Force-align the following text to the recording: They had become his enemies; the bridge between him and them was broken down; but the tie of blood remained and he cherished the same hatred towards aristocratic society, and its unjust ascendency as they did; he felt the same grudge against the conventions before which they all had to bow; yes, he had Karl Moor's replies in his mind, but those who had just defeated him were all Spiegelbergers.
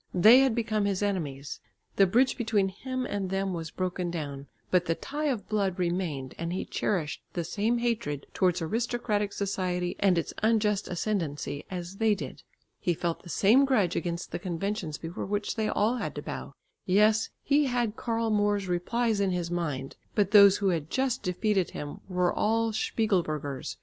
They 0.15 0.39
had 0.39 0.55
become 0.55 0.85
his 0.85 1.03
enemies; 1.03 1.59
the 1.95 2.07
bridge 2.07 2.35
between 2.35 2.69
him 2.69 3.05
and 3.05 3.29
them 3.29 3.53
was 3.53 3.69
broken 3.69 4.09
down; 4.09 4.47
but 4.71 4.85
the 4.85 4.95
tie 4.95 5.27
of 5.27 5.47
blood 5.47 5.77
remained 5.77 6.33
and 6.39 6.51
he 6.51 6.65
cherished 6.65 7.21
the 7.33 7.43
same 7.43 7.77
hatred 7.77 8.25
towards 8.33 8.63
aristocratic 8.63 9.31
society, 9.31 9.95
and 9.99 10.17
its 10.17 10.33
unjust 10.41 10.87
ascendency 10.87 11.65
as 11.69 11.97
they 11.97 12.15
did; 12.15 12.41
he 12.79 12.95
felt 12.95 13.21
the 13.21 13.29
same 13.29 13.63
grudge 13.63 13.95
against 13.95 14.31
the 14.31 14.39
conventions 14.39 14.97
before 14.97 15.27
which 15.27 15.55
they 15.55 15.69
all 15.69 15.97
had 15.97 16.15
to 16.15 16.23
bow; 16.23 16.53
yes, 16.87 17.29
he 17.43 17.65
had 17.65 17.95
Karl 17.95 18.31
Moor's 18.31 18.67
replies 18.67 19.19
in 19.19 19.29
his 19.29 19.51
mind, 19.51 19.97
but 20.15 20.31
those 20.31 20.57
who 20.57 20.69
had 20.69 20.89
just 20.89 21.21
defeated 21.21 21.69
him 21.69 21.99
were 22.09 22.33
all 22.33 22.71
Spiegelbergers. 22.71 23.77